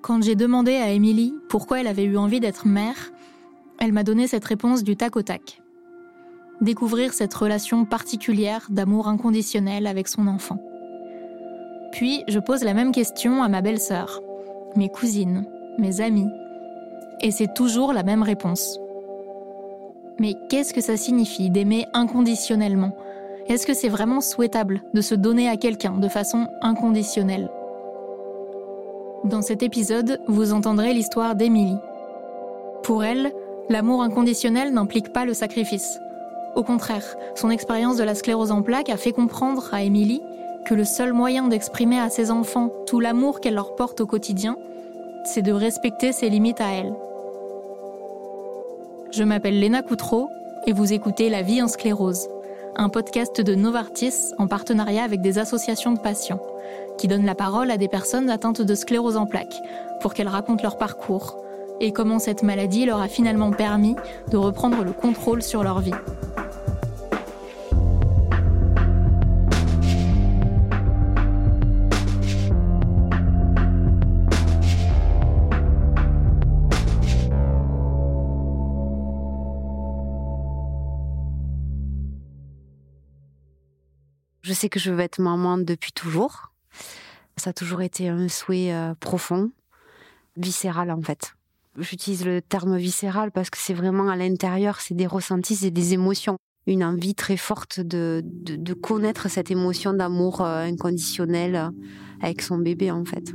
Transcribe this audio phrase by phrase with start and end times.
[0.00, 3.10] Quand j'ai demandé à Émilie pourquoi elle avait eu envie d'être mère,
[3.80, 5.60] elle m'a donné cette réponse du tac au tac.
[6.60, 10.58] Découvrir cette relation particulière d'amour inconditionnel avec son enfant.
[11.92, 14.20] Puis je pose la même question à ma belle-sœur,
[14.76, 15.44] mes cousines,
[15.78, 16.28] mes amis.
[17.20, 18.78] Et c'est toujours la même réponse.
[20.20, 22.96] Mais qu'est-ce que ça signifie d'aimer inconditionnellement?
[23.48, 27.50] Est-ce que c'est vraiment souhaitable de se donner à quelqu'un de façon inconditionnelle?
[29.28, 31.76] Dans cet épisode, vous entendrez l'histoire d'Émilie.
[32.82, 33.30] Pour elle,
[33.68, 36.00] l'amour inconditionnel n'implique pas le sacrifice.
[36.56, 37.04] Au contraire,
[37.34, 40.22] son expérience de la sclérose en plaques a fait comprendre à Émilie
[40.64, 44.56] que le seul moyen d'exprimer à ses enfants tout l'amour qu'elle leur porte au quotidien,
[45.24, 46.94] c'est de respecter ses limites à elle.
[49.10, 50.30] Je m'appelle Léna Coutreau
[50.66, 52.28] et vous écoutez La vie en sclérose,
[52.76, 56.40] un podcast de Novartis en partenariat avec des associations de patients,
[56.98, 59.60] qui donnent la parole à des personnes atteintes de sclérose en plaques
[60.00, 61.42] pour qu'elles racontent leur parcours
[61.80, 63.96] et comment cette maladie leur a finalement permis
[64.30, 65.92] de reprendre le contrôle sur leur vie.
[84.58, 86.52] Sais que je veux être maman depuis toujours.
[87.36, 89.50] Ça a toujours été un souhait euh, profond,
[90.36, 91.34] viscéral en fait.
[91.78, 95.94] J'utilise le terme viscéral parce que c'est vraiment à l'intérieur, c'est des ressentis, c'est des
[95.94, 96.36] émotions.
[96.66, 101.70] Une envie très forte de, de, connaître cette émotion d'amour euh, inconditionnel euh,
[102.20, 103.32] avec son bébé en fait.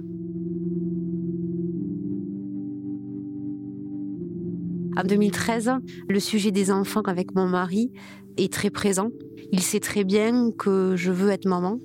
[4.96, 5.72] En 2013,
[6.08, 7.92] le sujet des enfants avec mon mari
[8.38, 9.10] est très présent.
[9.54, 11.78] Il sait très bien que je veux être maman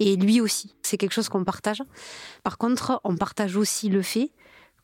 [0.00, 0.74] et lui aussi.
[0.82, 1.80] C'est quelque chose qu'on partage.
[2.42, 4.32] Par contre, on partage aussi le fait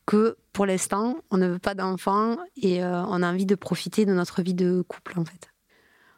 [0.05, 4.05] que pour l'instant, on ne veut pas d'enfants et euh, on a envie de profiter
[4.05, 5.49] de notre vie de couple en fait.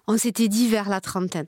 [0.05, 1.47] On s'était dit vers la trentaine.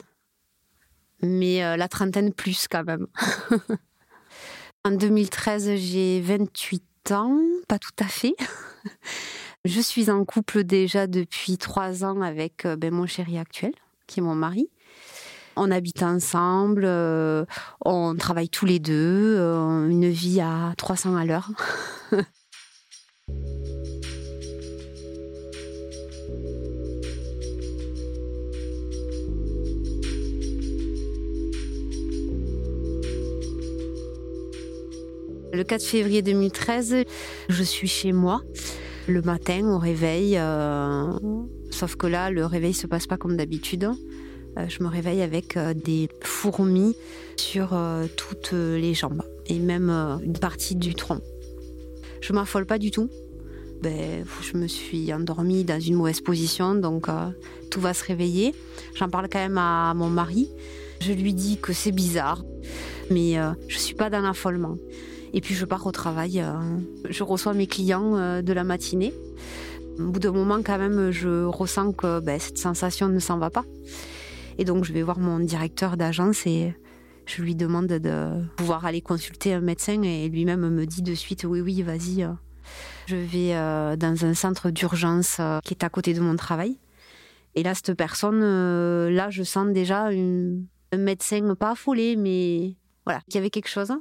[1.22, 3.06] Mais euh, la trentaine plus quand même.
[4.84, 8.34] en 2013, j'ai 28 ans, pas tout à fait.
[9.64, 13.74] Je suis en couple déjà depuis trois ans avec euh, ben, mon chéri actuel,
[14.08, 14.70] qui est mon mari.
[15.58, 17.46] On habite ensemble, euh,
[17.84, 21.50] on travaille tous les deux, euh, une vie à 300 à l'heure.
[35.54, 37.06] Le 4 février 2013,
[37.48, 38.42] je suis chez moi
[39.08, 40.38] le matin au réveil.
[40.38, 41.14] Euh,
[41.76, 43.90] sauf que là, le réveil se passe pas comme d'habitude.
[44.58, 46.96] Euh, je me réveille avec euh, des fourmis
[47.38, 47.78] sur
[48.16, 49.90] toutes les jambes et même
[50.24, 51.20] une partie du tronc.
[52.22, 53.10] Je m'affole pas du tout.
[53.84, 57.08] Ben, je me suis endormie dans une mauvaise position, donc
[57.70, 58.56] tout va se réveiller.
[58.96, 60.50] J'en parle quand même à mon mari.
[61.02, 62.46] Je lui dis que c'est bizarre,
[63.12, 63.36] mais
[63.68, 64.78] je suis pas dans l'affolement.
[65.36, 66.40] Et puis je pars au travail.
[66.40, 66.54] Euh,
[67.10, 69.14] je reçois mes clients euh, de la matinée.
[70.00, 73.50] Au bout d'un moment, quand même, je ressens que ben, cette sensation ne s'en va
[73.50, 73.64] pas.
[74.58, 76.76] Et donc, je vais voir mon directeur d'agence et
[77.26, 81.46] je lui demande de pouvoir aller consulter un médecin et lui-même me dit de suite
[81.46, 82.28] oui, oui, vas-y.
[83.08, 86.78] Je vais euh, dans un centre d'urgence qui est à côté de mon travail.
[87.56, 93.36] Et là, cette personne, là, je sens déjà un médecin pas affolé, mais voilà, qu'il
[93.36, 93.94] y avait quelque chose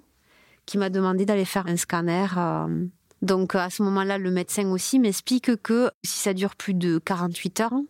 [0.67, 2.27] qui m'a demandé d'aller faire un scanner.
[3.25, 3.27] Euh.
[3.27, 7.61] Donc à ce moment-là, le médecin aussi m'explique que si ça dure plus de 48
[7.61, 7.81] heures,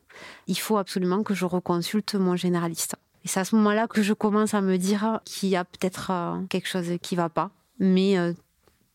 [0.47, 2.97] il faut absolument que je reconsulte mon généraliste.
[3.25, 6.11] Et c'est à ce moment-là que je commence à me dire qu'il y a peut-être
[6.11, 8.33] euh, quelque chose qui va pas, mais euh,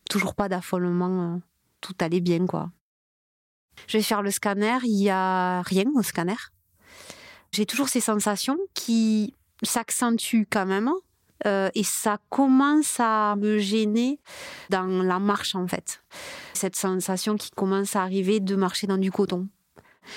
[0.09, 1.41] toujours pas d'affolement,
[1.81, 2.69] tout allait bien quoi.
[3.87, 6.35] Je vais faire le scanner, il y a rien au scanner.
[7.51, 9.33] J'ai toujours ces sensations qui
[9.63, 10.91] s'accentuent quand même,
[11.45, 14.19] euh, et ça commence à me gêner
[14.69, 16.03] dans la marche en fait.
[16.53, 19.47] Cette sensation qui commence à arriver de marcher dans du coton.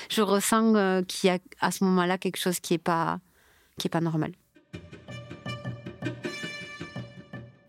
[0.08, 3.20] Je ressens euh, qu'il y a à ce moment-là quelque chose qui est pas
[3.78, 4.32] qui est pas normal.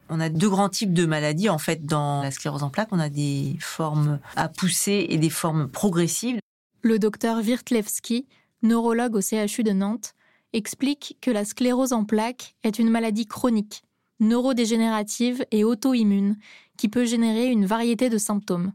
[0.10, 2.90] On a deux grands types de maladies en fait dans la sclérose en plaques.
[2.92, 6.40] On a des formes à pousser et des formes progressives.
[6.82, 8.28] Le docteur Wirtlewski,
[8.62, 10.14] neurologue au CHU de Nantes,
[10.54, 13.84] explique que la sclérose en plaques est une maladie chronique,
[14.20, 16.38] neurodégénérative et auto-immune
[16.78, 18.72] qui peut générer une variété de symptômes,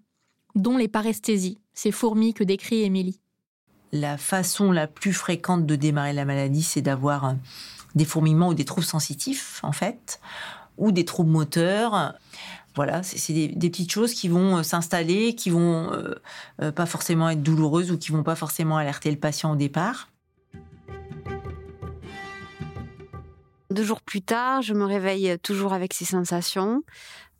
[0.54, 3.20] dont les paresthésies, ces fourmis que décrit Émilie.
[3.92, 7.36] La façon la plus fréquente de démarrer la maladie, c'est d'avoir
[7.94, 10.20] des fourmillements ou des troubles sensitifs, en fait,
[10.76, 12.14] ou des troubles moteurs.
[12.74, 15.90] Voilà, c'est des, petites choses qui vont s'installer, qui vont
[16.58, 20.08] pas forcément être douloureuses ou qui vont pas forcément alerter le patient au départ.
[23.70, 26.82] Deux jours plus tard, je me réveille toujours avec ces sensations,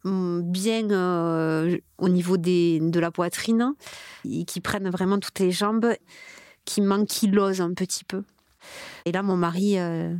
[0.04, 3.74] hum, bien euh, au niveau de la poitrine,
[4.46, 5.94] qui prennent vraiment toutes les jambes,
[6.66, 8.24] qui m'ankylosent un petit peu.
[9.06, 10.14] Et là, mon mari euh,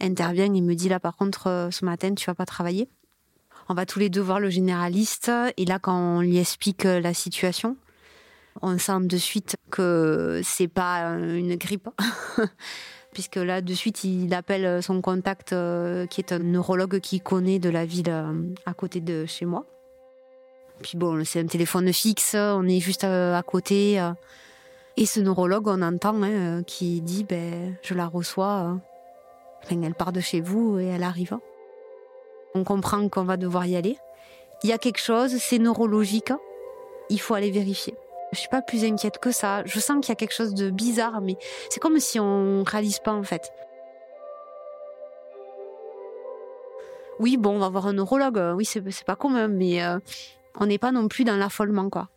[0.00, 2.88] intervient et me dit là, par contre, euh, ce matin, tu vas pas travailler.
[3.68, 5.30] On va tous les deux voir le généraliste.
[5.56, 7.76] Et là, quand on lui explique la situation,
[8.60, 11.88] on sent de suite que c'est pas une grippe.
[13.14, 17.58] puisque là, de suite, il appelle son contact, euh, qui est un neurologue qui connaît
[17.58, 18.32] de la ville euh,
[18.66, 19.64] à côté de chez moi.
[20.82, 24.02] Puis bon, c'est un téléphone fixe, on est juste euh, à côté.
[24.96, 28.78] Et ce neurologue, on entend, hein, qui dit, ben, je la reçois.
[29.70, 31.38] elle part de chez vous et elle arrive.
[32.54, 33.96] On comprend qu'on va devoir y aller.
[34.62, 36.32] Il y a quelque chose, c'est neurologique.
[37.08, 37.94] Il faut aller vérifier.
[38.34, 39.64] Je suis pas plus inquiète que ça.
[39.64, 41.36] Je sens qu'il y a quelque chose de bizarre, mais
[41.70, 43.50] c'est comme si on réalise pas en fait.
[47.20, 48.42] Oui, bon, on va voir un neurologue.
[48.56, 49.98] Oui, c'est pas commun, mais euh,
[50.56, 52.10] on n'est pas non plus dans l'affolement, quoi.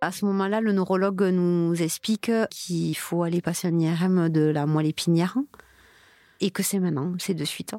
[0.00, 4.66] À ce moment-là, le neurologue nous explique qu'il faut aller passer un IRM de la
[4.66, 5.38] moelle épinière
[6.40, 7.74] et que c'est maintenant, c'est de suite.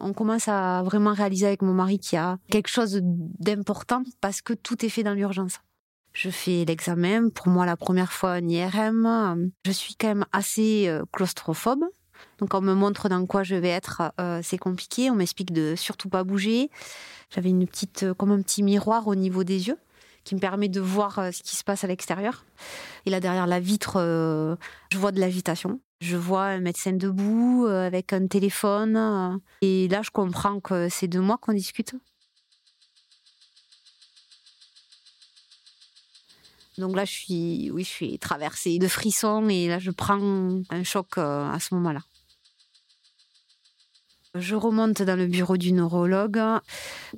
[0.00, 4.40] On commence à vraiment réaliser avec mon mari qu'il y a quelque chose d'important parce
[4.40, 5.58] que tout est fait dans l'urgence.
[6.14, 7.28] Je fais l'examen.
[7.28, 11.84] Pour moi, la première fois en IRM, je suis quand même assez euh, claustrophobe.
[12.38, 15.10] Donc on me montre dans quoi je vais être, euh, c'est compliqué.
[15.10, 16.70] On m'explique de surtout pas bouger.
[17.30, 19.78] J'avais une petite, euh, comme un petit miroir au niveau des yeux
[20.22, 22.46] qui me permet de voir ce qui se passe à l'extérieur.
[23.04, 23.98] Et là derrière la vitre,
[24.90, 25.80] je vois de l'agitation.
[26.00, 29.38] Je vois un médecin debout avec un téléphone.
[29.60, 31.94] Et là, je comprends que c'est de moi qu'on discute.
[36.78, 40.82] Donc là, je suis, oui, je suis traversée de frissons et là, je prends un
[40.82, 42.00] choc euh, à ce moment-là.
[44.34, 46.40] Je remonte dans le bureau du neurologue.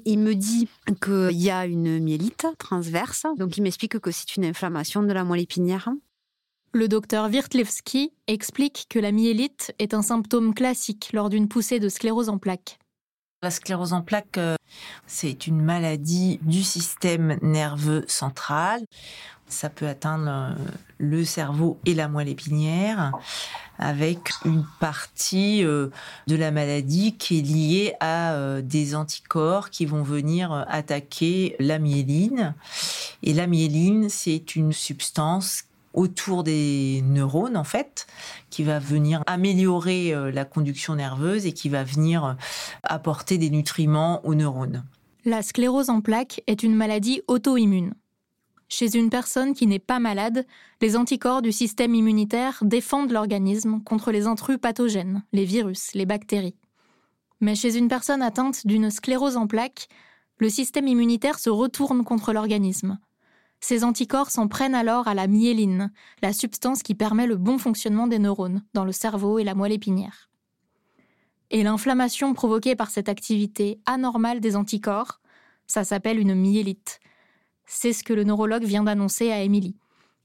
[0.05, 0.69] Il me dit
[1.03, 3.25] qu'il y a une myélite transverse.
[3.38, 5.88] Donc, il m'explique que c'est une inflammation de la moelle épinière.
[6.75, 11.88] Le docteur Wirtlewski explique que la myélite est un symptôme classique lors d'une poussée de
[11.88, 12.79] sclérose en plaques.
[13.43, 14.56] La sclérose en plaques, euh,
[15.06, 18.82] c'est une maladie du système nerveux central.
[19.48, 20.54] Ça peut atteindre euh,
[20.98, 23.12] le cerveau et la moelle épinière
[23.78, 25.88] avec une partie euh,
[26.26, 31.78] de la maladie qui est liée à euh, des anticorps qui vont venir attaquer la
[31.78, 32.54] myéline.
[33.22, 35.64] Et la myéline, c'est une substance
[35.94, 38.06] autour des neurones en fait,
[38.50, 42.37] qui va venir améliorer la conduction nerveuse et qui va venir
[42.82, 44.84] apporter des nutriments aux neurones.
[45.25, 47.94] La sclérose en plaques est une maladie auto-immune.
[48.68, 50.44] Chez une personne qui n'est pas malade,
[50.80, 56.56] les anticorps du système immunitaire défendent l'organisme contre les intrus pathogènes, les virus, les bactéries.
[57.40, 59.88] Mais chez une personne atteinte d'une sclérose en plaques,
[60.38, 62.98] le système immunitaire se retourne contre l'organisme.
[63.60, 68.06] Ces anticorps s'en prennent alors à la myéline, la substance qui permet le bon fonctionnement
[68.06, 70.28] des neurones dans le cerveau et la moelle épinière.
[71.50, 75.20] Et l'inflammation provoquée par cette activité anormale des anticorps,
[75.66, 77.00] ça s'appelle une myélite.
[77.66, 79.76] C'est ce que le neurologue vient d'annoncer à Émilie.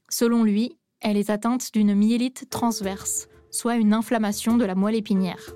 [0.08, 5.54] Selon lui, elle est atteinte d'une myélite transverse, soit une inflammation de la moelle épinière.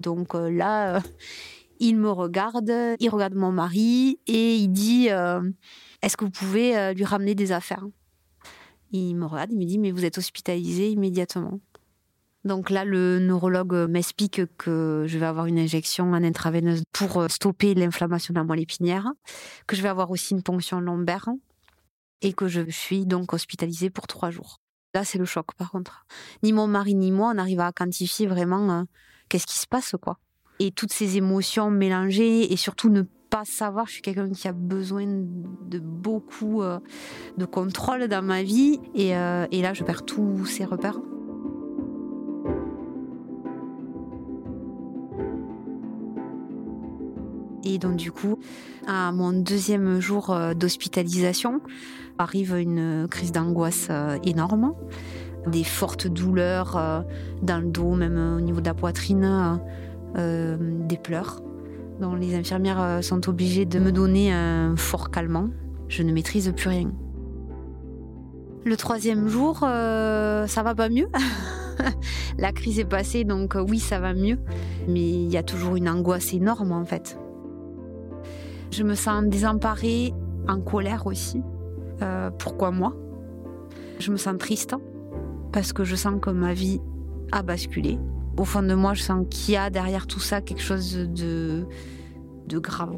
[0.00, 1.00] Donc euh, là, euh,
[1.80, 2.70] il me regarde,
[3.00, 5.40] il regarde mon mari et il dit euh,
[6.02, 7.86] Est-ce que vous pouvez lui ramener des affaires?
[8.90, 11.60] Il me regarde, il me dit Mais vous êtes hospitalisé immédiatement.
[12.44, 17.28] Donc là, le neurologue m'explique que je vais avoir une injection en intraveineuse pour euh,
[17.28, 19.12] stopper l'inflammation de la moelle épinière,
[19.66, 21.28] que je vais avoir aussi une ponction lombaire
[22.20, 24.58] et que je suis donc hospitalisée pour trois jours.
[24.94, 26.04] Là, c'est le choc, par contre.
[26.42, 28.82] Ni mon mari ni moi, on arrive à quantifier vraiment euh,
[29.28, 30.18] qu'est-ce qui se passe, quoi.
[30.58, 33.86] Et toutes ces émotions mélangées et surtout ne pas savoir.
[33.86, 36.80] Je suis quelqu'un qui a besoin de beaucoup euh,
[37.38, 40.98] de contrôle dans ma vie et, et là, je perds tous ces repères.
[47.64, 48.38] Et donc du coup,
[48.86, 51.60] à mon deuxième jour euh, d'hospitalisation,
[52.18, 54.74] arrive une crise d'angoisse euh, énorme,
[55.46, 57.00] des fortes douleurs euh,
[57.42, 59.60] dans le dos, même au niveau de la poitrine,
[60.14, 61.40] des pleurs.
[62.00, 65.48] Donc les infirmières sont obligées de me donner un fort calmant.
[65.88, 66.92] Je ne maîtrise plus rien.
[68.64, 71.08] Le troisième jour, ça va pas mieux.
[72.38, 74.38] la crise est passée, donc oui, ça va mieux.
[74.86, 77.16] Mais il y a toujours une angoisse énorme en fait.
[78.72, 80.14] Je me sens désemparée,
[80.48, 81.42] en colère aussi.
[82.00, 82.96] Euh, pourquoi moi?
[83.98, 84.74] Je me sens triste
[85.52, 86.80] parce que je sens que ma vie
[87.32, 87.98] a basculé.
[88.38, 91.66] Au fond de moi, je sens qu'il y a derrière tout ça quelque chose de,
[92.46, 92.96] de grave.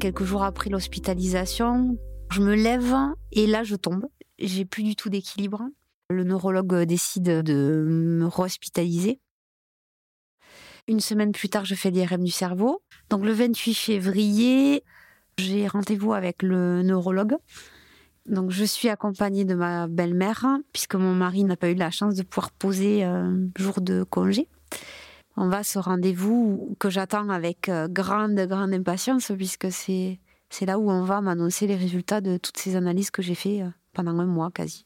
[0.00, 1.98] Quelques jours après l'hospitalisation,
[2.30, 2.94] je me lève
[3.30, 4.06] et là je tombe.
[4.38, 5.60] J'ai plus du tout d'équilibre.
[6.08, 9.20] Le neurologue décide de me hospitaliser
[10.88, 12.82] Une semaine plus tard, je fais l'IRM du cerveau.
[13.08, 14.82] Donc le 28 février,
[15.38, 17.36] j'ai rendez-vous avec le neurologue.
[18.26, 22.14] Donc je suis accompagnée de ma belle-mère puisque mon mari n'a pas eu la chance
[22.14, 24.48] de pouvoir poser un jour de congé.
[25.36, 30.20] On va à ce rendez-vous que j'attends avec euh, grande grande impatience puisque c'est
[30.50, 33.62] c'est là où on va m'annoncer les résultats de toutes ces analyses que j'ai fait
[33.62, 34.84] euh, pendant un mois quasi.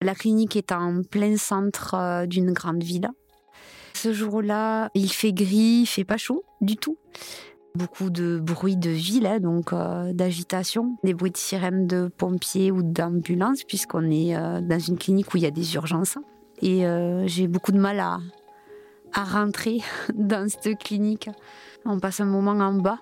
[0.00, 3.10] La clinique est en plein centre euh, d'une grande ville.
[3.96, 6.98] Ce jour-là, il fait gris, il fait pas chaud du tout.
[7.74, 12.70] Beaucoup de bruit de ville, hein, donc euh, d'agitation, des bruits de sirènes de pompiers
[12.70, 16.18] ou d'ambulances, puisqu'on est euh, dans une clinique où il y a des urgences.
[16.60, 16.84] Et
[17.24, 18.18] j'ai beaucoup de mal à,
[19.14, 19.80] à rentrer
[20.14, 21.30] dans cette clinique.
[21.86, 22.98] On passe un moment en bas,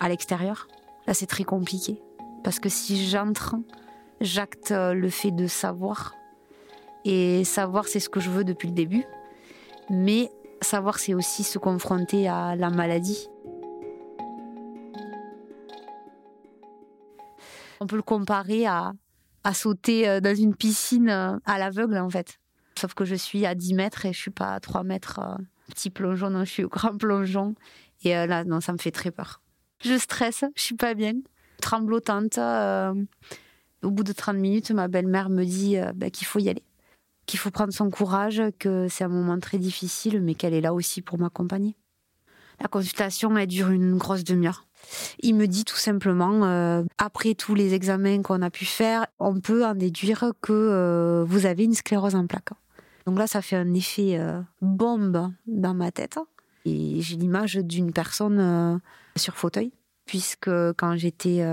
[0.00, 0.68] à l'extérieur.
[1.06, 1.98] Là, c'est très compliqué.
[2.44, 3.56] Parce que si j'entre,
[4.20, 6.14] j'acte le fait de savoir
[7.06, 9.06] et savoir, c'est ce que je veux depuis le début.
[9.90, 10.30] Mais
[10.62, 13.28] savoir, c'est aussi se confronter à la maladie.
[17.80, 18.92] On peut le comparer à,
[19.44, 22.40] à sauter euh, dans une piscine euh, à l'aveugle, en fait.
[22.78, 25.20] Sauf que je suis à 10 mètres et je suis pas à 3 mètres.
[25.20, 25.36] Euh,
[25.68, 27.54] petit plongeon, non, je suis au grand plongeon.
[28.02, 29.40] Et là, non, ça me fait très peur.
[29.82, 31.14] Je stresse, je suis pas bien.
[31.60, 32.38] Tremblotante.
[32.38, 36.62] au bout de 30 minutes, ma belle-mère me dit bah, qu'il faut y aller
[37.26, 40.72] qu'il faut prendre son courage, que c'est un moment très difficile, mais qu'elle est là
[40.72, 41.76] aussi pour m'accompagner.
[42.60, 44.66] La consultation, elle dure une grosse demi-heure.
[45.20, 49.40] Il me dit tout simplement, euh, après tous les examens qu'on a pu faire, on
[49.40, 52.52] peut en déduire que euh, vous avez une sclérose en plaques.
[53.06, 56.18] Donc là, ça fait un effet euh, bombe dans ma tête.
[56.64, 58.80] Et j'ai l'image d'une personne
[59.14, 59.70] sur fauteuil,
[60.04, 61.46] puisque quand j'étais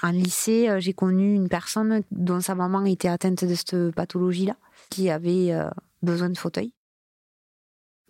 [0.00, 4.54] en lycée, j'ai connu une personne dont sa maman était atteinte de cette pathologie-là
[4.90, 5.70] qui avait euh,
[6.02, 6.74] besoin de fauteuil.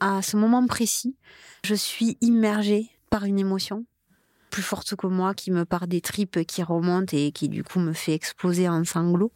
[0.01, 1.17] À ce moment précis,
[1.65, 3.85] je suis immergée par une émotion
[4.51, 7.79] plus forte que moi qui me part des tripes qui remontent et qui du coup
[7.79, 9.33] me fait exploser en sanglots.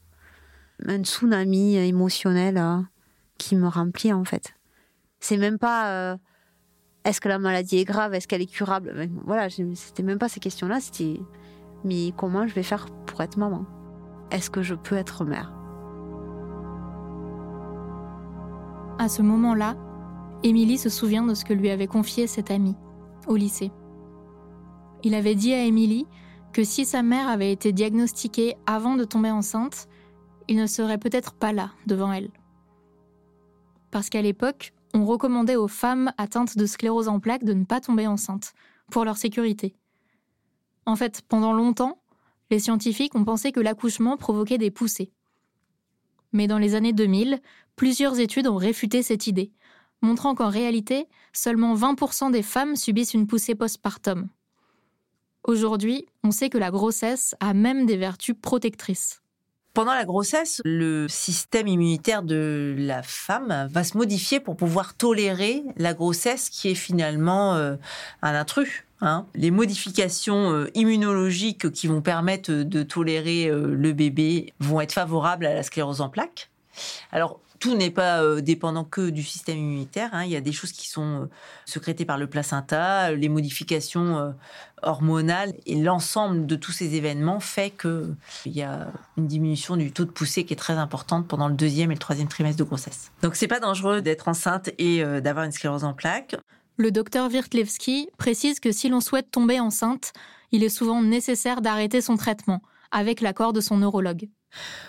[0.86, 2.80] Un tsunami émotionnel euh,
[3.38, 4.54] qui me remplit en fait.
[5.20, 6.16] C'est même pas euh,
[7.04, 8.92] est-ce que la maladie est grave, est-ce qu'elle est curable?
[8.96, 11.20] Ben, voilà, c'était même pas ces questions-là, c'était
[11.84, 13.66] mais comment je vais faire pour être maman?
[14.30, 15.63] Est-ce que je peux être mère?
[18.98, 19.76] À ce moment-là,
[20.44, 22.76] Émilie se souvient de ce que lui avait confié cet ami
[23.26, 23.72] au lycée.
[25.02, 26.06] Il avait dit à Émilie
[26.52, 29.88] que si sa mère avait été diagnostiquée avant de tomber enceinte,
[30.46, 32.30] il ne serait peut-être pas là devant elle.
[33.90, 37.80] Parce qu'à l'époque, on recommandait aux femmes atteintes de sclérose en plaques de ne pas
[37.80, 38.52] tomber enceinte,
[38.90, 39.74] pour leur sécurité.
[40.86, 41.98] En fait, pendant longtemps,
[42.50, 45.10] les scientifiques ont pensé que l'accouchement provoquait des poussées.
[46.34, 47.40] Mais dans les années 2000,
[47.76, 49.52] plusieurs études ont réfuté cette idée,
[50.02, 54.28] montrant qu'en réalité, seulement 20% des femmes subissent une poussée postpartum.
[55.44, 59.23] Aujourd'hui, on sait que la grossesse a même des vertus protectrices.
[59.74, 65.64] Pendant la grossesse, le système immunitaire de la femme va se modifier pour pouvoir tolérer
[65.76, 67.74] la grossesse qui est finalement euh,
[68.22, 68.84] un intrus.
[69.00, 69.26] Hein.
[69.34, 75.44] Les modifications euh, immunologiques qui vont permettre de tolérer euh, le bébé vont être favorables
[75.44, 76.50] à la sclérose en plaques.
[77.10, 80.10] Alors, tout n'est pas euh, dépendant que du système immunitaire.
[80.12, 80.24] Hein.
[80.24, 81.30] Il y a des choses qui sont euh,
[81.64, 84.30] sécrétées par le placenta, les modifications euh,
[84.82, 90.04] hormonales et l'ensemble de tous ces événements fait qu'il y a une diminution du taux
[90.04, 93.10] de poussée qui est très importante pendant le deuxième et le troisième trimestre de grossesse.
[93.22, 96.36] Donc c'est pas dangereux d'être enceinte et d'avoir une sclérose en plaques.
[96.76, 100.12] Le docteur Wirtlewski précise que si l'on souhaite tomber enceinte,
[100.52, 104.28] il est souvent nécessaire d'arrêter son traitement avec l'accord de son neurologue.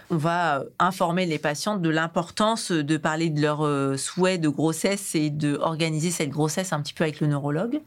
[0.09, 5.15] On va informer les patientes de l'importance de parler de leurs euh, souhaits de grossesse
[5.15, 7.81] et d'organiser cette grossesse un petit peu avec le neurologue.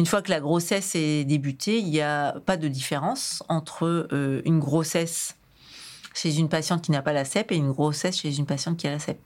[0.00, 4.42] Une fois que la grossesse est débutée, il n'y a pas de différence entre euh,
[4.44, 5.36] une grossesse
[6.14, 8.88] chez une patiente qui n'a pas la CEP et une grossesse chez une patiente qui
[8.88, 9.18] a la CEP.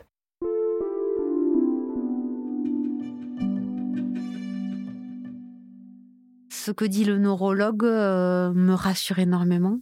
[6.51, 9.79] Ce que dit le neurologue euh, me rassure énormément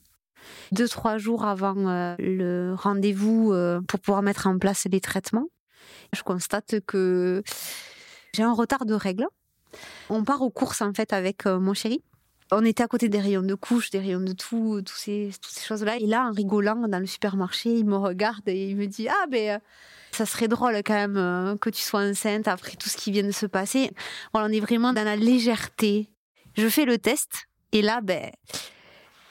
[0.72, 5.48] deux, trois jours avant euh, le rendez-vous euh, pour pouvoir mettre en place les traitements.
[6.12, 7.42] Je constate que
[8.34, 9.26] j'ai un retard de règles.
[10.08, 12.02] On part aux courses en fait avec euh, mon chéri.
[12.52, 15.30] On était à côté des rayons de couches, des rayons de tout, toutes ces
[15.64, 15.98] choses-là.
[15.98, 19.26] Et là, en rigolant dans le supermarché, il me regarde et il me dit Ah,
[19.30, 19.60] ben,
[20.10, 23.30] ça serait drôle quand même que tu sois enceinte après tout ce qui vient de
[23.30, 23.92] se passer.
[24.32, 26.10] Voilà, on est vraiment dans la légèreté.
[26.56, 28.30] Je fais le test et là, ben,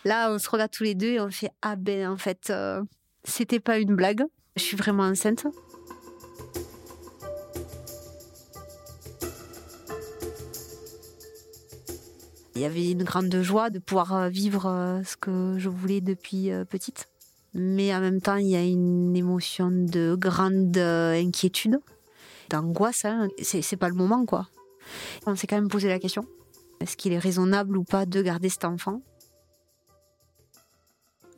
[0.05, 2.83] là, on se regarde tous les deux et on fait Ah, ben, en fait, euh,
[3.23, 4.23] c'était pas une blague.
[4.55, 5.45] Je suis vraiment enceinte.
[12.55, 16.01] Il y avait une grande joie de pouvoir euh, vivre euh, ce que je voulais
[16.01, 17.07] depuis petite.
[17.53, 21.79] Mais en même temps, il y a une émotion de grande inquiétude,
[22.49, 23.05] d'angoisse.
[23.05, 23.29] Hein.
[23.41, 24.49] C'est pas le moment, quoi.
[25.25, 26.25] On s'est quand même posé la question
[26.79, 29.01] est-ce qu'il est raisonnable ou pas de garder cet enfant?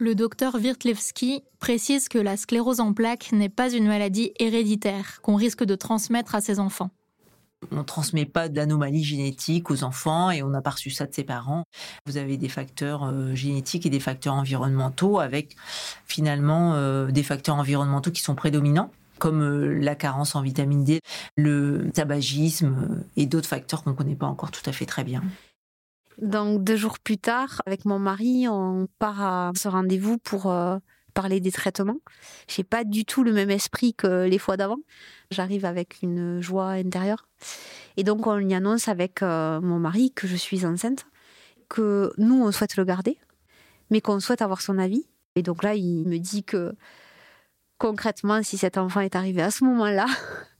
[0.01, 5.36] Le docteur Wirtlewski précise que la sclérose en plaques n'est pas une maladie héréditaire qu'on
[5.36, 6.89] risque de transmettre à ses enfants
[7.72, 11.13] on ne transmet pas d'anomalies génétiques aux enfants et on n'a pas reçu ça de
[11.13, 11.63] ses parents.
[12.08, 15.55] Vous avez des facteurs euh, génétiques et des facteurs environnementaux avec
[16.08, 18.89] finalement euh, des facteurs environnementaux qui sont prédominants
[19.20, 21.01] comme euh, la carence en vitamine D,
[21.38, 25.22] le tabagisme et d'autres facteurs qu'on ne connaît pas encore tout à fait très bien.
[26.18, 30.53] Donc deux jours plus tard, avec mon mari, on part à ce rendez-vous pour
[31.12, 32.00] parler des traitements.
[32.48, 34.80] J'ai pas du tout le même esprit que les fois d'avant.
[35.30, 37.27] J'arrive avec une joie intérieure.
[37.98, 41.06] Et donc on y annonce avec euh, mon mari que je suis enceinte,
[41.70, 43.18] que nous on souhaite le garder,
[43.89, 45.06] mais qu'on souhaite avoir son avis.
[45.36, 46.74] Et donc là, il me dit que
[47.77, 50.06] concrètement, si cet enfant est arrivé à ce moment-là,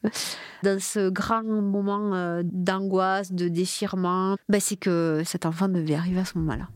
[0.64, 6.20] dans ce grand moment euh, d'angoisse, de déchirement, ben c'est que cet enfant devait arriver
[6.20, 6.68] à ce moment-là.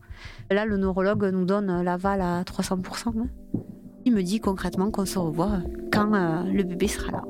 [0.50, 3.08] Là, le neurologue nous donne l'aval à 300%.
[3.08, 3.26] Hein.
[4.04, 5.58] Il me dit concrètement qu'on se revoit
[5.92, 7.22] quand euh, le bébé sera là.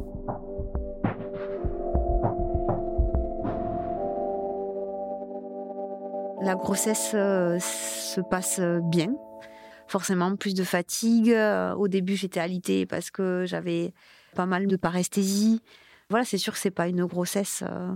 [6.42, 9.14] La grossesse euh, se passe bien.
[9.88, 11.34] Forcément, plus de fatigue.
[11.76, 13.94] Au début, j'étais alitée parce que j'avais
[14.34, 15.62] pas mal de paresthésie.
[16.10, 17.92] Voilà, c'est sûr que c'est pas une grossesse euh,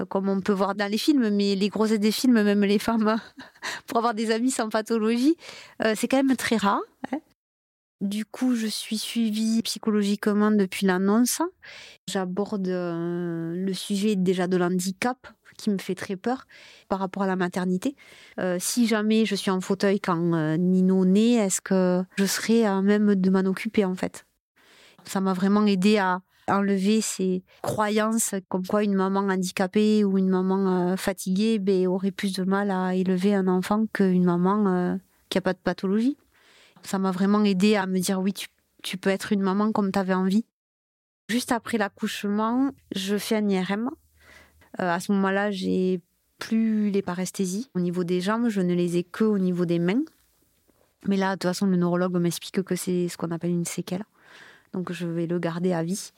[0.00, 2.78] euh, comme on peut voir dans les films, mais les grossesses des films, même les
[2.78, 3.16] femmes,
[3.86, 5.36] pour avoir des amis sans pathologie,
[5.84, 6.80] euh, c'est quand même très rare.
[7.12, 7.18] Hein.
[8.00, 11.40] Du coup, je suis suivie psychologiquement depuis l'annonce.
[12.08, 16.46] J'aborde le sujet déjà de l'handicap qui me fait très peur
[16.88, 17.96] par rapport à la maternité.
[18.58, 23.14] si jamais je suis en fauteuil quand Nino naît, est-ce que je serai à même
[23.14, 24.26] de m'en occuper en fait?
[25.04, 30.28] Ça m'a vraiment aidé à, enlever ces croyances comme quoi une maman handicapée ou une
[30.28, 34.96] maman euh, fatiguée ben, aurait plus de mal à élever un enfant qu'une maman euh,
[35.28, 36.16] qui n'a pas de pathologie.
[36.82, 38.32] Ça m'a vraiment aidé à me dire oui,
[38.82, 40.44] tu, peux être une maman comme tu avais envie.
[41.28, 43.90] Juste après l'accouchement, je fais un IRM.
[44.80, 46.00] Euh, à ce moment-là, j'ai
[46.38, 47.70] plus les paresthésies.
[47.74, 50.04] Au niveau des jambes, je ne les ai que au niveau des mains.
[51.08, 54.04] Mais là, de toute façon, le neurologue m'explique que c'est ce qu'on appelle une séquelle
[54.72, 56.12] donc je vais le garder à vie.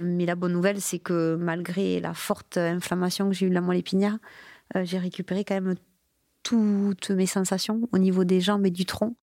[0.00, 3.60] Mais la bonne nouvelle, c'est que malgré la forte inflammation que j'ai eue de la
[3.60, 4.18] moelle épinière,
[4.76, 5.76] euh, j'ai récupéré quand même
[6.42, 9.16] toutes mes sensations au niveau des jambes et du tronc.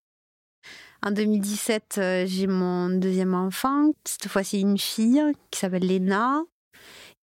[1.01, 3.91] En 2017, euh, j'ai mon deuxième enfant.
[4.05, 6.41] Cette fois-ci, une fille qui s'appelle Léna.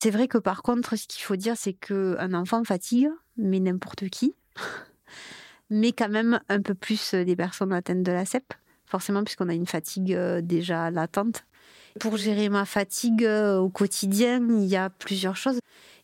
[0.03, 4.09] C'est vrai que par contre, ce qu'il faut dire, c'est qu'un enfant fatigue, mais n'importe
[4.09, 4.35] qui.
[5.71, 8.55] mais quand même un peu plus des personnes atteintes de la CEP
[8.87, 11.45] forcément puisqu'on a une fatigue euh, déjà latente.
[12.01, 15.59] Pour gérer ma fatigue euh, au quotidien, il y a plusieurs choses.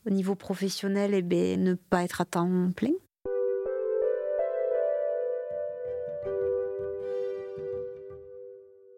[0.07, 2.93] Au niveau professionnel, eh ben, ne pas être à temps plein.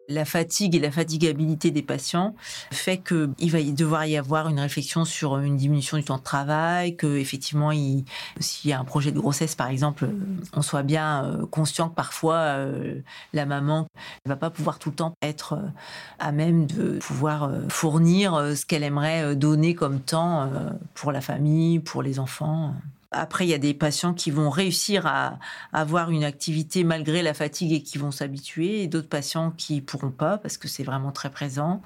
[0.09, 2.35] La fatigue et la fatigabilité des patients
[2.73, 6.97] fait qu'il va devoir y avoir une réflexion sur une diminution du temps de travail,
[6.97, 7.71] que effectivement,
[8.41, 10.09] s'il y a un projet de grossesse, par exemple,
[10.53, 13.01] on soit bien euh, conscient que parfois euh,
[13.33, 13.87] la maman
[14.25, 15.69] ne va pas pouvoir tout le temps être euh,
[16.19, 20.51] à même de pouvoir fournir ce qu'elle aimerait donner comme temps
[20.95, 22.75] pour la famille, pour les enfants.
[23.15, 25.39] Après, il y a des patients qui vont réussir à
[25.73, 30.11] avoir une activité malgré la fatigue et qui vont s'habituer, et d'autres patients qui pourront
[30.11, 31.83] pas parce que c'est vraiment très présent.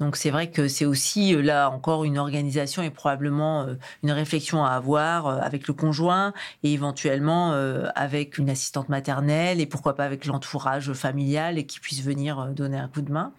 [0.00, 4.12] Donc c'est vrai que c'est aussi euh, là encore une organisation et probablement euh, une
[4.12, 7.52] réflexion à avoir euh, avec le conjoint et éventuellement
[7.94, 12.78] avec une assistante maternelle et pourquoi pas avec l'entourage familial et qui puisse venir donner
[12.78, 13.32] un coup de main.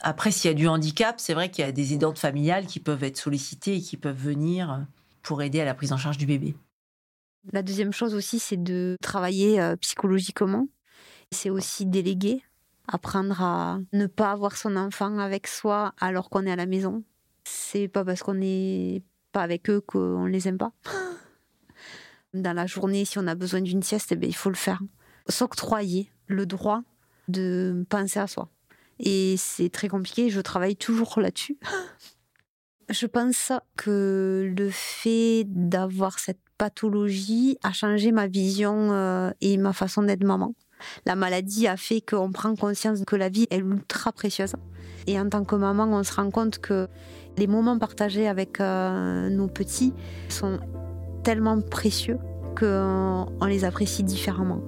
[0.00, 2.80] Après s'il y a du handicap, c'est vrai qu'il y a des aidantes familiales qui
[2.80, 4.84] peuvent être sollicitées et qui peuvent venir
[5.24, 6.54] pour aider à la prise en charge du bébé.
[7.52, 10.68] La deuxième chose aussi, c'est de travailler euh, psychologiquement.
[11.32, 12.42] C'est aussi déléguer,
[12.86, 17.02] apprendre à ne pas avoir son enfant avec soi alors qu'on est à la maison.
[17.44, 20.72] C'est pas parce qu'on n'est pas avec eux qu'on les aime pas.
[22.34, 24.80] Dans la journée, si on a besoin d'une sieste, eh bien, il faut le faire.
[25.28, 26.82] S'octroyer le droit
[27.28, 28.48] de penser à soi.
[28.98, 31.58] Et c'est très compliqué, je travaille toujours là-dessus.
[32.90, 39.72] je pense que le fait d'avoir cette pathologie a changé ma vision euh, et ma
[39.72, 40.54] façon d'être maman.
[41.06, 44.54] La maladie a fait qu'on prend conscience que la vie est ultra précieuse.
[45.06, 46.88] Et en tant que maman, on se rend compte que
[47.36, 49.92] les moments partagés avec euh, nos petits
[50.28, 50.58] sont
[51.22, 52.18] tellement précieux
[52.58, 54.60] qu'on les apprécie différemment.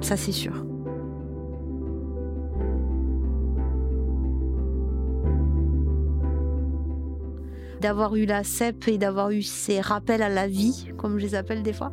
[0.00, 0.71] Ça, c'est sûr.
[7.82, 11.34] D'avoir eu la CEP et d'avoir eu ces rappels à la vie, comme je les
[11.34, 11.92] appelle des fois,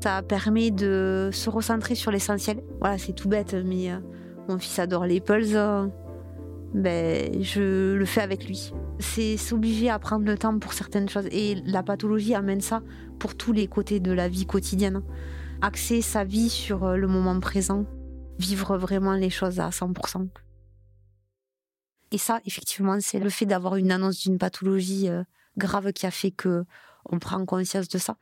[0.00, 2.62] ça permet de se recentrer sur l'essentiel.
[2.78, 3.96] Voilà, c'est tout bête, mais euh,
[4.48, 5.56] mon fils adore les pulses.
[6.72, 8.72] ben, je le fais avec lui.
[9.00, 11.26] C'est s'obliger à prendre le temps pour certaines choses.
[11.32, 12.80] Et la pathologie amène ça
[13.18, 15.02] pour tous les côtés de la vie quotidienne.
[15.62, 17.86] Axer sa vie sur euh, le moment présent,
[18.38, 20.28] vivre vraiment les choses à 100%.
[22.14, 25.24] Et ça, effectivement, c'est le fait d'avoir une annonce d'une pathologie euh,
[25.58, 26.64] grave qui a fait que
[27.06, 28.18] on prend conscience de ça.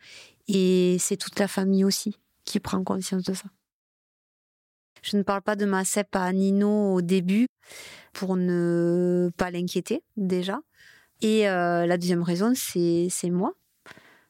[0.48, 3.44] Et c'est toute la famille aussi qui prend conscience de ça.
[5.02, 7.48] Je ne parle pas de ma CEP à Nino au début
[8.14, 10.62] pour ne pas l'inquiéter déjà.
[11.20, 13.52] Et euh, la deuxième raison, c'est moi.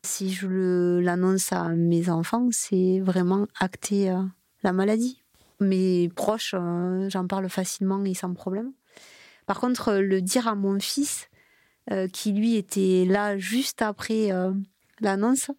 [0.03, 4.25] Si je l'annonce à mes enfants, c'est vraiment acter euh,
[4.64, 5.22] la maladie.
[5.61, 6.57] Mes proches,
[7.07, 8.72] j'en parle facilement et sans problème.
[9.47, 11.29] Par contre, le dire à mon fils,
[12.13, 14.31] qui lui était là juste après
[15.01, 15.51] l'annonce,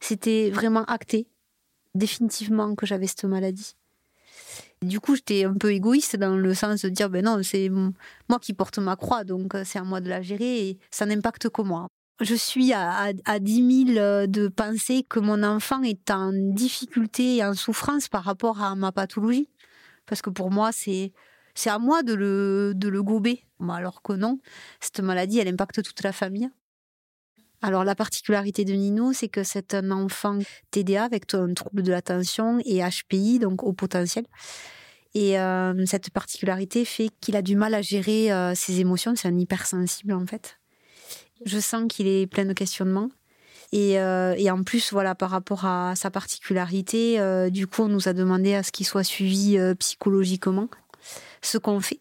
[0.00, 1.28] c'était vraiment acté,
[1.94, 3.76] définitivement, que j'avais cette maladie.
[4.82, 8.38] Du coup, j'étais un peu égoïste dans le sens de dire, ben non, c'est moi
[8.40, 11.50] qui porte ma croix, donc euh, c'est à moi de la gérer et ça n'impacte
[11.50, 11.86] que moi.
[12.22, 17.36] Je suis à, à, 10 000 euh, de penser que mon enfant est en difficulté
[17.36, 19.48] et en souffrance par rapport à ma pathologie.
[20.06, 21.12] Parce que pour moi, c'est,
[21.54, 23.44] c'est à moi de le, de le gober.
[23.68, 24.38] Alors que non,
[24.80, 26.50] cette maladie, elle impacte toute la famille.
[27.62, 30.38] Alors la particularité de Nino, c'est que c'est un enfant
[30.70, 34.24] TDA avec un trouble de l'attention et HPI, donc au potentiel.
[35.14, 39.14] Et euh, cette particularité fait qu'il a du mal à gérer euh, ses émotions.
[39.16, 40.58] C'est un hypersensible en fait.
[41.44, 43.10] Je sens qu'il est plein de questionnements.
[43.72, 47.20] Et, euh, et, en plus, voilà, par rapport à sa particularité,
[47.52, 50.68] du coup, on nous a demandé à ce qu'il soit suivi psychologiquement,
[51.42, 52.00] ce qu'on fait.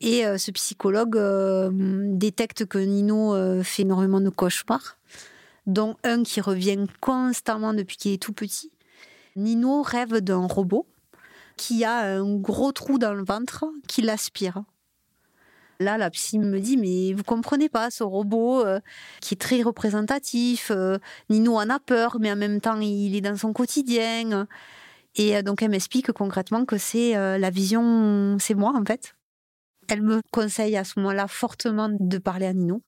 [0.00, 4.96] Et euh, ce psychologue euh, détecte que Nino euh, fait énormément de cauchemars,
[5.66, 8.70] dont un qui revient constamment depuis qu'il est tout petit.
[9.36, 10.86] Nino rêve d'un robot
[11.56, 14.62] qui a un gros trou dans le ventre qui l'aspire.
[15.80, 18.64] Là, la psy me dit, mais vous comprenez pas, ce robot
[19.20, 20.72] qui est très représentatif,
[21.30, 24.46] Nino en a peur, mais en même temps, il est dans son quotidien.
[25.18, 29.14] Et donc, elle m'explique concrètement que c'est la vision, c'est moi en fait.
[29.90, 32.82] Elle me conseille à ce moment-là fortement de parler à Nino.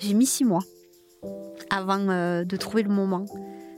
[0.00, 0.62] J'ai mis six mois
[1.70, 3.24] avant euh, de trouver le moment.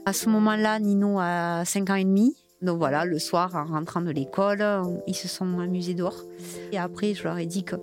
[0.05, 2.35] À ce moment-là, Nino a cinq ans et demi.
[2.61, 4.65] Donc voilà, le soir, en rentrant de l'école,
[5.07, 6.23] ils se sont amusés dehors.
[6.71, 7.75] Et après, je leur ai dit que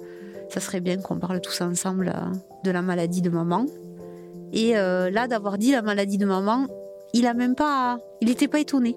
[0.51, 3.67] ça serait bien qu'on parle tous ensemble euh, de la maladie de maman.
[4.57, 6.67] Et euh, là, d'avoir dit la maladie de maman,
[7.13, 8.97] il a même pas, il n'était pas étonné.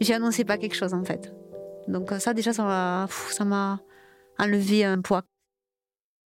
[0.00, 1.30] J'ai annoncé pas quelque chose en fait.
[1.88, 3.06] Donc ça déjà ça
[3.44, 3.80] m'a,
[4.38, 5.24] enlevé un poids.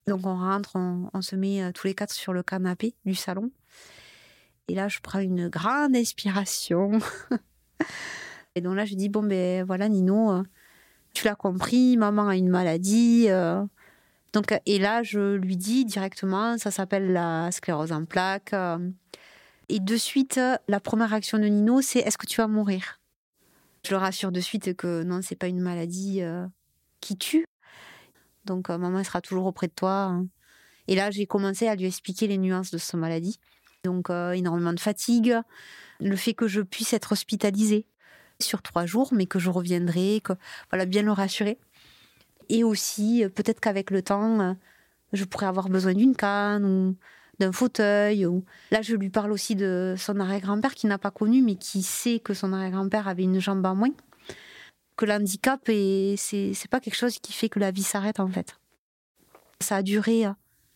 [0.08, 3.50] Donc on rentre, on, se met euh, tous les quatre sur le canapé du salon.
[4.68, 7.00] Et là je prends une grande inspiration.
[8.56, 10.44] et donc là je dis bon ben voilà Nino, euh,
[11.13, 13.28] tu l'as compris, maman a une maladie.
[13.30, 13.63] Euh.
[14.34, 18.54] Donc et là je lui dis directement, ça s'appelle la sclérose en plaques.
[19.70, 23.00] Et de suite, la première réaction de Nino, c'est est-ce que tu vas mourir?
[23.86, 26.46] Je le rassure de suite que non, c'est pas une maladie euh,
[27.02, 27.46] qui tue.
[28.46, 30.04] Donc euh, maman sera toujours auprès de toi.
[30.04, 30.28] Hein.
[30.88, 33.40] Et là, j'ai commencé à lui expliquer les nuances de cette maladie.
[33.84, 35.36] Donc euh, énormément de fatigue,
[36.00, 37.86] le fait que je puisse être hospitalisée
[38.40, 40.34] sur trois jours, mais que je reviendrai, que
[40.70, 41.58] voilà, bien le rassurer.
[42.50, 44.56] Et aussi, peut-être qu'avec le temps,
[45.14, 46.96] je pourrais avoir besoin d'une canne ou
[47.40, 48.26] d'un fauteuil.
[48.72, 52.20] Là, je lui parle aussi de son arrière-grand-père qui n'a pas connu, mais qui sait
[52.20, 53.94] que son arrière-grand-père avait une jambe en moins.
[54.96, 58.58] Que l'handicap, c'est, c'est pas quelque chose qui fait que la vie s'arrête en fait.
[59.60, 60.26] Ça a duré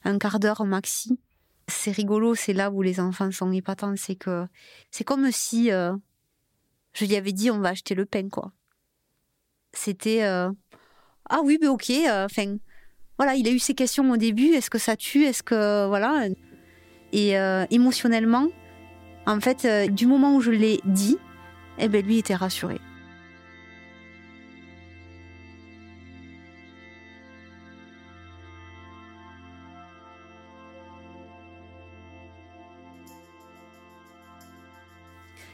[0.04, 1.20] un quart d'heure maxi.
[1.68, 3.96] C'est rigolo, c'est là où les enfants sont épatants.
[3.96, 4.46] C'est que
[4.92, 5.96] c'est comme si euh,
[6.94, 8.52] je lui avais dit on va acheter le pain quoi.
[9.74, 10.52] C'était euh,
[11.32, 11.90] ah oui mais ok.
[11.90, 12.58] Euh, enfin
[13.18, 14.50] voilà, il a eu ses questions au début.
[14.54, 16.28] Est-ce que ça tue Est-ce que voilà
[17.14, 18.48] Et euh, émotionnellement,
[19.26, 21.18] en fait, euh, du moment où je l'ai dit,
[21.80, 22.80] eh ben lui était rassuré.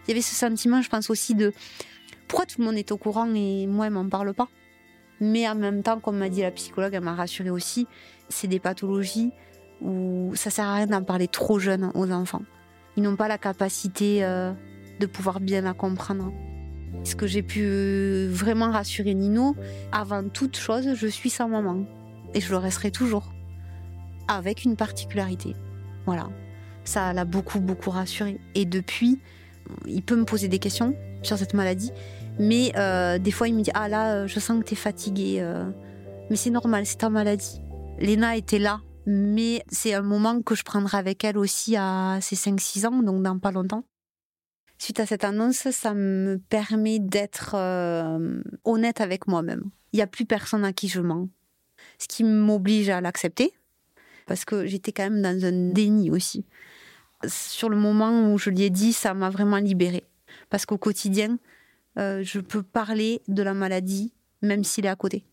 [0.08, 1.54] Il y avait ce sentiment, je pense aussi de
[2.30, 4.48] pourquoi tout le monde est au courant et moi, elle m'en parle pas?
[5.20, 7.88] Mais en même temps, comme m'a dit la psychologue, elle m'a rassurée aussi,
[8.30, 9.32] c'est des pathologies
[9.82, 12.44] où ça sert à rien d'en parler trop jeune aux enfants.
[12.96, 14.52] Ils n'ont pas la capacité euh,
[15.00, 16.32] de pouvoir bien la comprendre.
[17.04, 19.56] Ce que j'ai pu vraiment rassurer Nino,
[19.92, 21.86] avant toute chose, je suis sa maman.
[22.34, 23.34] Et je le resterai toujours.
[24.28, 25.56] Avec une particularité.
[26.06, 26.30] Voilà.
[26.84, 28.40] Ça l'a beaucoup, beaucoup rassuré.
[28.56, 29.20] Et depuis,
[29.86, 31.92] il peut me poser des questions sur cette maladie.
[32.40, 34.78] Mais euh, des fois, il me dit Ah là, euh, je sens que tu es
[34.78, 35.38] fatiguée.
[35.42, 35.70] Euh.
[36.30, 37.62] Mais c'est normal, c'est ta maladie.
[38.00, 42.36] Léna était là, mais c'est un moment que je prendrai avec elle aussi à ses
[42.36, 43.84] 5-6 ans, donc dans pas longtemps.
[44.78, 47.56] Suite à cette annonce, ça me permet d'être
[48.66, 49.64] honnête avec moi-même.
[49.94, 51.30] Il n'y a plus personne à qui je mens.
[51.98, 53.54] Ce qui m'oblige à l'accepter,
[54.28, 56.46] parce que j'étais quand même dans un déni aussi.
[57.26, 60.04] Sur le moment où je lui ai dit, ça m'a vraiment libérée.
[60.52, 61.40] Parce qu'au quotidien,
[61.98, 65.26] euh, je peux parler de la maladie, même s'il est à côté.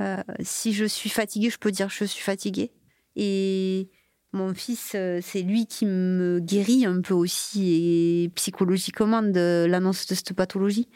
[0.00, 2.70] Euh, si je suis fatiguée, je peux dire je suis fatiguée.
[3.16, 3.88] Et
[4.32, 10.06] mon fils, euh, c'est lui qui me guérit un peu aussi et psychologiquement de l'annonce
[10.06, 10.88] de cette pathologie,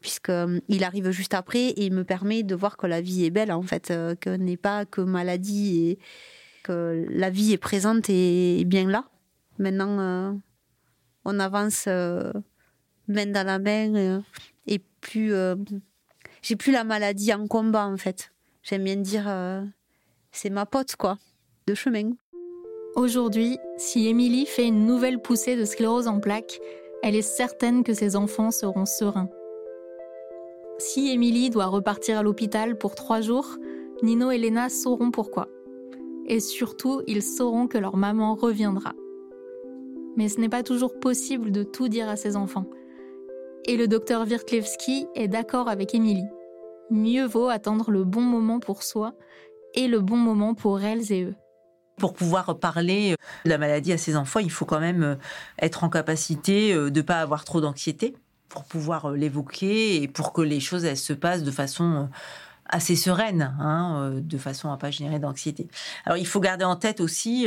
[0.00, 3.52] puisqu'il arrive juste après et il me permet de voir que la vie est belle
[3.52, 5.98] en fait, que n'est pas que maladie et
[6.64, 9.04] que la vie est présente et bien là.
[9.58, 10.40] Maintenant,
[11.24, 14.22] on avance main dans la main
[14.66, 15.56] et plus euh,
[16.42, 18.32] j'ai plus la maladie en combat en fait.
[18.62, 19.62] J'aime bien dire euh,
[20.32, 21.18] c'est ma pote quoi,
[21.66, 22.12] de chemin.
[22.94, 26.60] Aujourd'hui, si Émilie fait une nouvelle poussée de sclérose en plaques,
[27.02, 29.28] elle est certaine que ses enfants seront sereins.
[30.78, 33.56] Si Émilie doit repartir à l'hôpital pour trois jours,
[34.02, 35.48] Nino et Léna sauront pourquoi.
[36.26, 38.94] Et surtout, ils sauront que leur maman reviendra.
[40.16, 42.66] Mais ce n'est pas toujours possible de tout dire à ses enfants.
[43.68, 46.28] Et le docteur Wirtlewski est d'accord avec Émilie.
[46.92, 49.14] Mieux vaut attendre le bon moment pour soi
[49.74, 51.34] et le bon moment pour elles et eux.
[51.98, 55.14] Pour pouvoir parler de la maladie à ses enfants, il faut quand même euh,
[55.60, 58.14] être en capacité euh, de ne pas avoir trop d'anxiété
[58.48, 62.08] pour pouvoir euh, l'évoquer et pour que les choses se passent de façon
[62.68, 65.66] assez sereine, hein, de façon à pas générer d'anxiété.
[66.04, 67.46] Alors il faut garder en tête aussi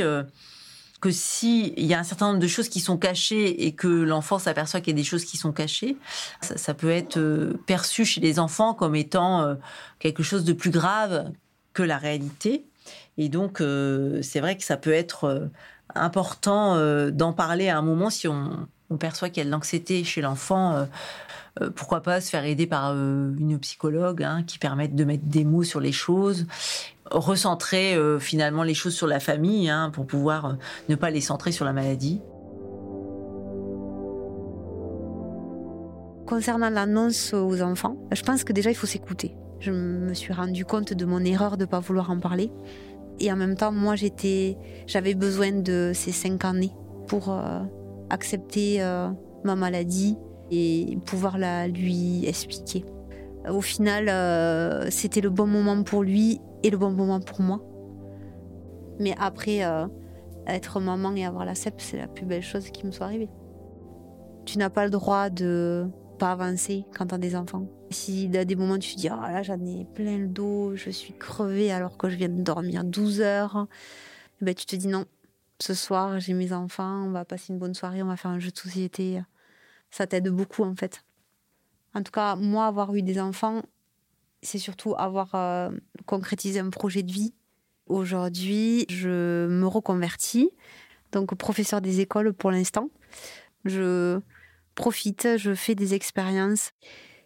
[1.00, 4.38] que s'il y a un certain nombre de choses qui sont cachées et que l'enfant
[4.38, 5.96] s'aperçoit qu'il y a des choses qui sont cachées,
[6.42, 9.54] ça, peut être euh, perçu chez les enfants comme étant euh,
[9.98, 11.32] quelque chose de plus grave
[11.72, 12.66] que la réalité.
[13.16, 15.50] Et donc, euh, c'est vrai que ça peut être
[15.94, 16.76] important
[17.10, 20.86] d'en parler à un moment si on, perçoit qu'il y a de l'anxiété chez l'enfant.
[21.76, 25.64] pourquoi pas se faire aider par une psychologue hein, qui permette de mettre des mots
[25.64, 26.46] sur les choses
[27.10, 30.52] recentrer euh, finalement les choses sur la famille hein, pour pouvoir euh,
[30.88, 32.20] ne pas les centrer sur la maladie.
[36.26, 39.34] Concernant l'annonce aux enfants, je pense que déjà il faut s'écouter.
[39.58, 42.50] Je me suis rendu compte de mon erreur de ne pas vouloir en parler.
[43.18, 46.72] Et en même temps, moi, j'étais, j'avais besoin de ces cinq années
[47.08, 47.28] pour
[48.10, 48.80] euh, accepter
[49.44, 50.16] ma maladie
[50.50, 52.84] et pouvoir la lui expliquer.
[53.48, 57.62] Au final, c'était le bon moment pour lui et le bon moment pour moi.
[59.00, 59.86] Mais après, euh,
[60.46, 63.30] être maman et avoir la CEP, c'est la plus belle chose qui me soit arrivée.
[64.44, 65.86] Tu n'as pas le droit de
[66.18, 67.66] pas avancer quand tu as des enfants.
[67.90, 70.90] Si à des moments tu te dis, oh là j'en ai plein le dos, je
[70.90, 73.66] suis crevée alors que je viens de dormir 12 heures,
[74.40, 75.06] eh ben, tu te dis non,
[75.60, 78.38] ce soir j'ai mes enfants, on va passer une bonne soirée, on va faire un
[78.38, 79.20] jeu de société.
[79.90, 81.04] Ça t'aide beaucoup en fait.
[81.94, 83.62] En tout cas, moi, avoir eu des enfants,
[84.42, 85.70] c'est surtout avoir euh,
[86.06, 87.34] concrétisé un projet de vie.
[87.86, 90.50] Aujourd'hui, je me reconvertis,
[91.10, 92.88] donc professeur des écoles pour l'instant.
[93.64, 94.20] Je
[94.76, 96.72] profite, je fais des expériences.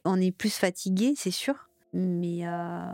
[0.07, 2.87] On est plus fatigué, c'est sûr, mais euh,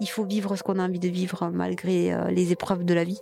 [0.00, 3.04] il faut vivre ce qu'on a envie de vivre malgré euh, les épreuves de la
[3.04, 3.20] vie.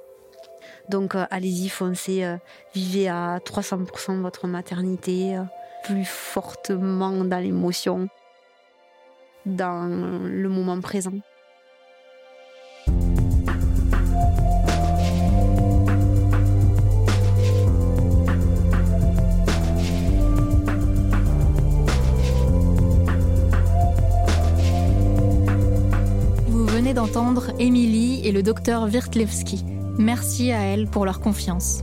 [0.89, 2.37] Donc allez-y, foncez,
[2.75, 5.39] vivez à 300% votre maternité,
[5.85, 8.09] plus fortement dans l'émotion
[9.47, 11.13] dans le moment présent.
[26.49, 29.76] Vous venez d'entendre Émilie et le docteur Wirtlewski.
[29.99, 31.83] Merci à elles pour leur confiance.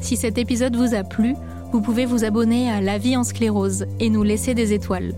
[0.00, 1.34] Si cet épisode vous a plu,
[1.72, 5.14] vous pouvez vous abonner à La vie en sclérose et nous laisser des étoiles.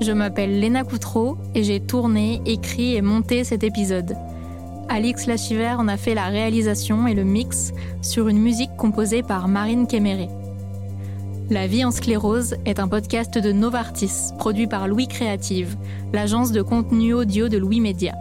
[0.00, 4.16] Je m'appelle Léna Coutreau et j'ai tourné, écrit et monté cet épisode.
[4.88, 7.72] Alix Lachiver en a fait la réalisation et le mix
[8.02, 10.28] sur une musique composée par Marine Kéméré.
[11.50, 15.76] La vie en sclérose est un podcast de Novartis, produit par Louis Créative,
[16.12, 18.14] l'agence de contenu audio de Louis Média.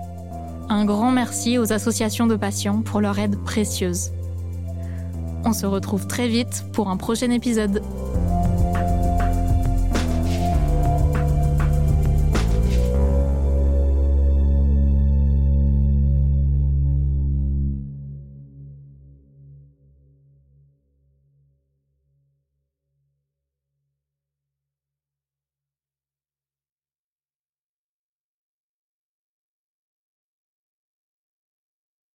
[0.70, 4.12] Un grand merci aux associations de patients pour leur aide précieuse.
[5.46, 7.82] On se retrouve très vite pour un prochain épisode.